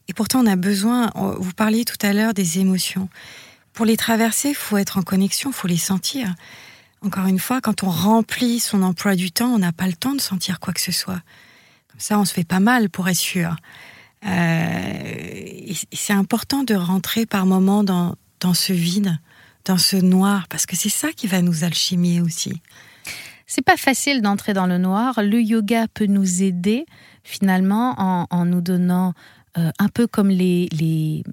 Et 0.07 0.13
pourtant, 0.13 0.41
on 0.41 0.47
a 0.47 0.55
besoin, 0.55 1.11
vous 1.15 1.53
parliez 1.53 1.85
tout 1.85 1.97
à 2.01 2.13
l'heure 2.13 2.33
des 2.33 2.59
émotions. 2.59 3.09
Pour 3.73 3.85
les 3.85 3.97
traverser, 3.97 4.49
il 4.49 4.55
faut 4.55 4.77
être 4.77 4.97
en 4.97 5.01
connexion, 5.01 5.51
il 5.51 5.53
faut 5.53 5.67
les 5.67 5.77
sentir. 5.77 6.33
Encore 7.01 7.27
une 7.27 7.39
fois, 7.39 7.61
quand 7.61 7.83
on 7.83 7.89
remplit 7.89 8.59
son 8.59 8.83
emploi 8.83 9.15
du 9.15 9.31
temps, 9.31 9.53
on 9.53 9.59
n'a 9.59 9.71
pas 9.71 9.87
le 9.87 9.93
temps 9.93 10.13
de 10.13 10.21
sentir 10.21 10.59
quoi 10.59 10.73
que 10.73 10.81
ce 10.81 10.91
soit. 10.91 11.21
Comme 11.89 11.99
ça, 11.99 12.19
on 12.19 12.25
se 12.25 12.33
fait 12.33 12.43
pas 12.43 12.59
mal, 12.59 12.89
pour 12.89 13.07
être 13.07 13.15
sûr. 13.15 13.55
Euh, 14.25 15.73
c'est 15.93 16.13
important 16.13 16.63
de 16.63 16.75
rentrer 16.75 17.25
par 17.25 17.45
moments 17.45 17.83
dans 17.83 18.53
ce 18.53 18.73
vide, 18.73 19.17
dans 19.65 19.77
ce 19.77 19.97
noir, 19.97 20.47
parce 20.49 20.65
que 20.65 20.75
c'est 20.75 20.89
ça 20.89 21.11
qui 21.11 21.27
va 21.27 21.41
nous 21.41 21.63
alchimier 21.63 22.21
aussi. 22.21 22.61
C'est 23.45 23.63
pas 23.63 23.77
facile 23.77 24.21
d'entrer 24.21 24.53
dans 24.53 24.67
le 24.67 24.77
noir. 24.77 25.21
Le 25.23 25.41
yoga 25.41 25.87
peut 25.87 26.05
nous 26.05 26.43
aider 26.43 26.85
finalement 27.23 27.95
en, 28.29 28.45
nous 28.45 28.61
donnant 28.61 29.13
euh, 29.57 29.71
un 29.79 29.87
peu 29.87 30.05
comme 30.05 30.29
les, 30.29 30.69
les, 30.71 31.23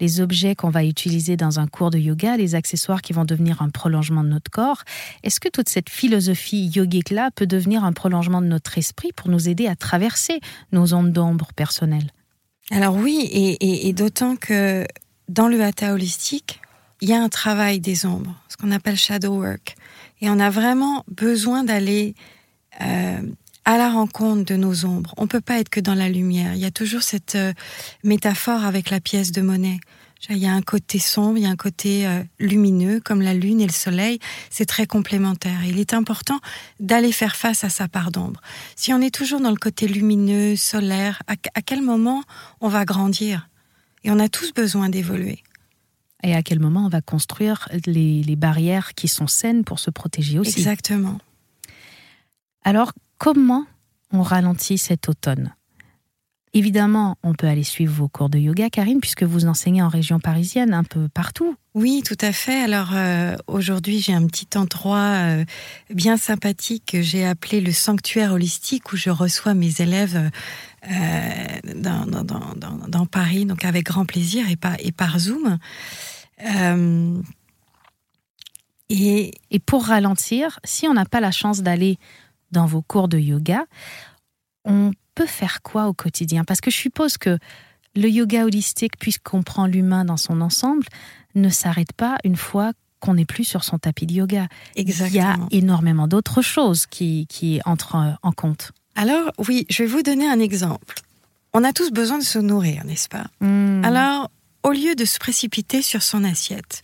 les 0.00 0.20
objets 0.20 0.56
qu'on 0.56 0.70
va 0.70 0.84
utiliser 0.84 1.36
dans 1.36 1.60
un 1.60 1.68
cours 1.68 1.90
de 1.90 1.98
yoga, 1.98 2.36
les 2.36 2.56
accessoires 2.56 3.00
qui 3.00 3.12
vont 3.12 3.24
devenir 3.24 3.62
un 3.62 3.70
prolongement 3.70 4.24
de 4.24 4.28
notre 4.28 4.50
corps. 4.50 4.82
Est-ce 5.22 5.38
que 5.38 5.48
toute 5.48 5.68
cette 5.68 5.88
philosophie 5.88 6.66
yogique-là 6.74 7.30
peut 7.32 7.46
devenir 7.46 7.84
un 7.84 7.92
prolongement 7.92 8.42
de 8.42 8.48
notre 8.48 8.76
esprit 8.78 9.12
pour 9.12 9.28
nous 9.28 9.48
aider 9.48 9.68
à 9.68 9.76
traverser 9.76 10.40
nos 10.72 10.94
ondes 10.94 11.12
d'ombre 11.12 11.50
personnelles? 11.54 12.10
Alors 12.72 12.96
oui, 12.96 13.28
et, 13.30 13.88
et 13.88 13.92
d'autant 13.92 14.34
que 14.34 14.84
dans 15.28 15.46
le 15.46 15.62
hatha 15.62 15.92
holistique, 15.92 16.60
il 17.02 17.08
y 17.08 17.12
a 17.12 17.20
un 17.20 17.28
travail 17.28 17.80
des 17.80 18.06
ombres, 18.06 18.32
ce 18.48 18.56
qu'on 18.56 18.70
appelle 18.70 18.96
shadow 18.96 19.34
work. 19.34 19.74
Et 20.20 20.30
on 20.30 20.38
a 20.38 20.50
vraiment 20.50 21.04
besoin 21.08 21.64
d'aller 21.64 22.14
euh, 22.80 23.20
à 23.64 23.76
la 23.76 23.90
rencontre 23.90 24.44
de 24.44 24.54
nos 24.54 24.84
ombres. 24.84 25.12
On 25.16 25.26
peut 25.26 25.40
pas 25.40 25.58
être 25.58 25.68
que 25.68 25.80
dans 25.80 25.96
la 25.96 26.08
lumière. 26.08 26.54
Il 26.54 26.60
y 26.60 26.64
a 26.64 26.70
toujours 26.70 27.02
cette 27.02 27.34
euh, 27.34 27.52
métaphore 28.04 28.64
avec 28.64 28.88
la 28.88 29.00
pièce 29.00 29.32
de 29.32 29.42
monnaie. 29.42 29.80
Il 30.30 30.38
y 30.38 30.46
a 30.46 30.52
un 30.52 30.62
côté 30.62 31.00
sombre, 31.00 31.38
il 31.38 31.42
y 31.42 31.46
a 31.46 31.50
un 31.50 31.56
côté 31.56 32.06
euh, 32.06 32.22
lumineux, 32.38 33.00
comme 33.00 33.20
la 33.20 33.34
lune 33.34 33.60
et 33.60 33.66
le 33.66 33.72
soleil. 33.72 34.20
C'est 34.48 34.66
très 34.66 34.86
complémentaire. 34.86 35.64
Il 35.66 35.80
est 35.80 35.94
important 35.94 36.38
d'aller 36.78 37.10
faire 37.10 37.34
face 37.34 37.64
à 37.64 37.68
sa 37.68 37.88
part 37.88 38.12
d'ombre. 38.12 38.40
Si 38.76 38.92
on 38.92 39.00
est 39.00 39.12
toujours 39.12 39.40
dans 39.40 39.50
le 39.50 39.56
côté 39.56 39.88
lumineux, 39.88 40.54
solaire, 40.54 41.20
à 41.26 41.62
quel 41.62 41.82
moment 41.82 42.22
on 42.60 42.68
va 42.68 42.84
grandir? 42.84 43.48
Et 44.04 44.12
on 44.12 44.20
a 44.20 44.28
tous 44.28 44.52
besoin 44.54 44.88
d'évoluer 44.88 45.42
et 46.22 46.34
à 46.34 46.42
quel 46.42 46.60
moment 46.60 46.86
on 46.86 46.88
va 46.88 47.00
construire 47.00 47.68
les, 47.86 48.36
barrières 48.36 48.94
qui 48.94 49.08
sont 49.08 49.26
saines 49.26 49.64
pour 49.64 49.78
se 49.78 49.90
protéger 49.90 50.38
aussi? 50.38 50.58
Exactement. 50.58 51.18
Alors, 52.62 52.92
comment 53.18 53.64
on 54.12 54.22
ralentit 54.22 54.78
cet 54.78 55.08
automne? 55.08 55.54
Évidemment, 56.54 57.16
on 57.22 57.32
peut 57.32 57.46
aller 57.46 57.62
suivre 57.62 57.94
vos 57.94 58.08
cours 58.08 58.28
de 58.28 58.38
yoga, 58.38 58.68
Karine, 58.68 59.00
puisque 59.00 59.22
vous 59.22 59.46
enseignez 59.46 59.80
en 59.80 59.88
région 59.88 60.20
parisienne, 60.20 60.74
un 60.74 60.84
peu 60.84 61.08
partout. 61.08 61.56
Oui, 61.74 62.02
tout 62.04 62.18
à 62.20 62.32
fait. 62.32 62.62
Alors 62.62 62.90
euh, 62.92 63.36
aujourd'hui, 63.46 64.00
j'ai 64.00 64.12
un 64.12 64.26
petit 64.26 64.58
endroit 64.58 64.98
euh, 64.98 65.44
bien 65.88 66.18
sympathique 66.18 66.84
que 66.92 67.00
j'ai 67.00 67.24
appelé 67.24 67.62
le 67.62 67.72
sanctuaire 67.72 68.32
holistique 68.32 68.92
où 68.92 68.96
je 68.96 69.08
reçois 69.08 69.54
mes 69.54 69.80
élèves 69.80 70.30
euh, 70.90 71.72
dans, 71.74 72.04
dans, 72.06 73.06
Paris, 73.06 73.46
donc 73.46 73.64
avec 73.64 73.86
grand 73.86 74.04
plaisir 74.04 74.50
et 74.50 74.56
par, 74.56 74.74
et 74.80 74.92
par 74.92 75.18
Zoom. 75.18 75.58
Euh, 76.44 77.22
et, 78.90 79.32
pour 79.64 79.86
ralentir, 79.86 80.60
si 80.64 80.86
on 80.86 80.94
n'a 80.94 81.04
pas 81.04 81.20
la 81.20 81.30
chance 81.30 81.62
d'aller 81.62 81.98
dans 82.50 82.66
vos 82.66 82.82
cours 82.82 83.08
de 83.08 83.18
yoga, 83.18 83.64
on 84.64 84.92
peut 85.14 85.26
faire 85.26 85.62
quoi 85.62 85.86
au 85.86 85.94
quotidien? 85.94 86.44
Parce 86.44 86.60
que 86.60 86.70
je 86.70 86.76
suppose 86.76 87.18
que 87.18 87.38
le 87.94 88.08
yoga 88.08 88.44
holistique, 88.44 88.98
puisqu'on 88.98 89.42
prend 89.42 89.66
l'humain 89.66 90.04
dans 90.04 90.16
son 90.16 90.40
ensemble, 90.40 90.86
ne 91.34 91.48
s'arrête 91.48 91.92
pas 91.92 92.16
une 92.24 92.36
fois 92.36 92.72
qu'on 93.00 93.14
n'est 93.14 93.24
plus 93.24 93.44
sur 93.44 93.64
son 93.64 93.78
tapis 93.78 94.06
de 94.06 94.14
yoga. 94.14 94.46
Exactement. 94.76 95.48
Il 95.50 95.56
y 95.56 95.58
a 95.58 95.62
énormément 95.62 96.08
d'autres 96.08 96.40
choses 96.40 96.86
qui, 96.86 97.26
qui 97.28 97.60
entrent 97.64 98.16
en 98.22 98.32
compte. 98.32 98.72
Alors 98.94 99.32
oui, 99.48 99.66
je 99.68 99.82
vais 99.82 99.88
vous 99.88 100.02
donner 100.02 100.28
un 100.28 100.38
exemple. 100.38 101.00
On 101.52 101.64
a 101.64 101.72
tous 101.72 101.90
besoin 101.90 102.18
de 102.18 102.24
se 102.24 102.38
nourrir, 102.38 102.84
n'est-ce 102.84 103.08
pas? 103.08 103.26
Hmm. 103.40 103.84
Alors, 103.84 104.30
au 104.62 104.70
lieu 104.70 104.94
de 104.94 105.04
se 105.04 105.18
précipiter 105.18 105.82
sur 105.82 106.02
son 106.02 106.24
assiette, 106.24 106.82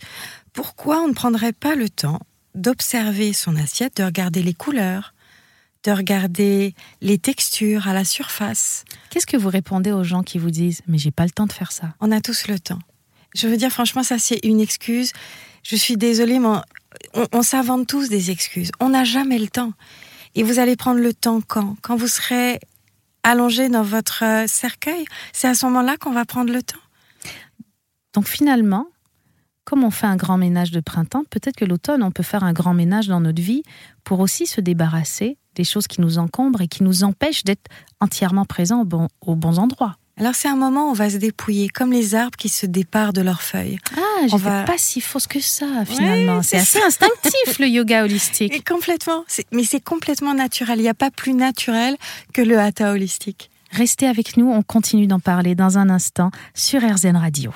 pourquoi 0.53 1.01
on 1.01 1.07
ne 1.07 1.13
prendrait 1.13 1.53
pas 1.53 1.75
le 1.75 1.89
temps 1.89 2.19
d'observer 2.53 3.33
son 3.33 3.55
assiette, 3.55 3.97
de 3.97 4.03
regarder 4.03 4.43
les 4.43 4.53
couleurs, 4.53 5.13
de 5.83 5.91
regarder 5.91 6.73
les 7.01 7.17
textures 7.17 7.87
à 7.87 7.93
la 7.93 8.03
surface. 8.03 8.83
Qu'est-ce 9.09 9.25
que 9.25 9.37
vous 9.37 9.49
répondez 9.49 9.91
aux 9.91 10.03
gens 10.03 10.23
qui 10.23 10.37
vous 10.37 10.51
disent 10.51 10.81
mais 10.87 10.97
j'ai 10.97 11.11
pas 11.11 11.23
le 11.23 11.31
temps 11.31 11.45
de 11.45 11.53
faire 11.53 11.71
ça? 11.71 11.93
On 11.99 12.11
a 12.11 12.21
tous 12.21 12.47
le 12.47 12.59
temps. 12.59 12.79
Je 13.35 13.47
veux 13.47 13.57
dire 13.57 13.71
franchement 13.71 14.03
ça 14.03 14.19
c'est 14.19 14.39
une 14.43 14.59
excuse. 14.59 15.13
Je 15.63 15.75
suis 15.75 15.97
désolée 15.97 16.39
mais 16.39 16.47
on, 17.13 17.27
on 17.31 17.41
s'invente 17.43 17.87
tous 17.87 18.09
des 18.09 18.31
excuses. 18.31 18.71
On 18.79 18.89
n'a 18.89 19.03
jamais 19.03 19.39
le 19.39 19.47
temps. 19.47 19.73
Et 20.35 20.43
vous 20.43 20.59
allez 20.59 20.75
prendre 20.75 20.99
le 20.99 21.13
temps 21.13 21.41
quand? 21.41 21.75
Quand 21.81 21.95
vous 21.95 22.07
serez 22.07 22.59
allongé 23.23 23.69
dans 23.69 23.83
votre 23.83 24.23
euh, 24.23 24.47
cercueil, 24.47 25.05
c'est 25.33 25.47
à 25.47 25.53
ce 25.53 25.65
moment-là 25.65 25.97
qu'on 25.97 26.11
va 26.11 26.25
prendre 26.25 26.51
le 26.53 26.61
temps. 26.61 26.79
Donc 28.13 28.27
finalement, 28.27 28.87
comme 29.65 29.83
on 29.83 29.91
fait 29.91 30.07
un 30.07 30.15
grand 30.15 30.37
ménage 30.37 30.71
de 30.71 30.79
printemps, 30.79 31.23
peut-être 31.29 31.55
que 31.55 31.65
l'automne, 31.65 32.01
on 32.03 32.11
peut 32.11 32.23
faire 32.23 32.43
un 32.43 32.53
grand 32.53 32.73
ménage 32.73 33.07
dans 33.07 33.19
notre 33.19 33.41
vie 33.41 33.63
pour 34.03 34.19
aussi 34.19 34.47
se 34.47 34.61
débarrasser 34.61 35.37
des 35.59 35.65
choses 35.65 35.87
qui 35.87 35.99
nous 35.99 36.19
encombrent 36.19 36.61
et 36.61 36.69
qui 36.69 36.83
nous 36.83 37.03
empêchent 37.03 37.43
d'être 37.43 37.67
entièrement 37.99 38.45
présents 38.45 38.85
aux 39.21 39.35
bons, 39.35 39.59
endroits. 39.59 39.97
Alors 40.17 40.33
c'est 40.33 40.47
un 40.47 40.55
moment 40.55 40.87
où 40.87 40.91
on 40.91 40.93
va 40.93 41.09
se 41.09 41.17
dépouiller, 41.17 41.67
comme 41.67 41.91
les 41.91 42.15
arbres 42.15 42.37
qui 42.37 42.47
se 42.47 42.65
départent 42.65 43.15
de 43.15 43.21
leurs 43.21 43.41
feuilles. 43.41 43.77
Ah, 43.97 44.27
je 44.27 44.37
va... 44.37 44.63
pas 44.63 44.77
si 44.77 45.01
fausse 45.01 45.27
que 45.27 45.41
ça 45.41 45.65
finalement. 45.85 46.41
c'est 46.43 46.57
assez 46.57 46.81
instinctif 46.81 47.59
le 47.59 47.67
yoga 47.67 48.03
holistique. 48.03 48.53
Et 48.55 48.61
complètement, 48.61 49.25
mais 49.51 49.63
c'est 49.63 49.83
complètement 49.83 50.33
naturel. 50.33 50.79
Il 50.79 50.83
n'y 50.83 50.89
a 50.89 50.93
pas 50.93 51.11
plus 51.11 51.33
naturel 51.33 51.97
que 52.33 52.41
le 52.41 52.57
hatha 52.57 52.91
holistique. 52.91 53.49
Restez 53.71 54.07
avec 54.07 54.37
nous, 54.37 54.49
on 54.49 54.63
continue 54.63 55.07
d'en 55.07 55.19
parler 55.19 55.55
dans 55.55 55.77
un 55.77 55.89
instant 55.89 56.31
sur 56.53 56.81
RZN 56.81 57.17
Radio. 57.17 57.51